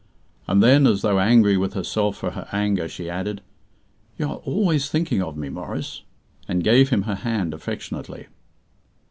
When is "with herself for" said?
1.57-2.31